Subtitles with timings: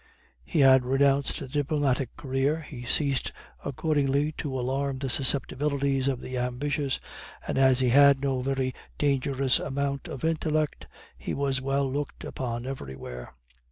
[0.43, 3.31] He had renounced the diplomatic career; he ceased
[3.63, 6.99] accordingly to alarm the susceptibilites of the ambitious;
[7.47, 10.87] and as he had no very dangerous amount of intellect,
[11.19, 13.35] he was well looked upon everywhere.